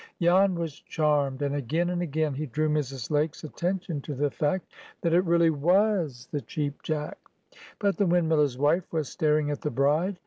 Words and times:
Jan 0.19 0.55
was 0.55 0.79
charmed, 0.79 1.43
and 1.43 1.53
again 1.53 1.91
and 1.91 2.01
again 2.01 2.33
he 2.33 2.47
drew 2.47 2.67
Mrs. 2.69 3.11
Lake's 3.11 3.43
attention 3.43 4.01
to 4.01 4.15
the 4.15 4.31
fact 4.31 4.65
that 5.01 5.13
it 5.13 5.23
really 5.25 5.51
was 5.51 6.27
the 6.31 6.41
Cheap 6.41 6.81
Jack. 6.81 7.19
But 7.77 7.97
the 7.97 8.07
windmiller's 8.07 8.57
wife 8.57 8.91
was 8.91 9.09
staring 9.09 9.51
at 9.51 9.61
the 9.61 9.69
bride. 9.69 10.17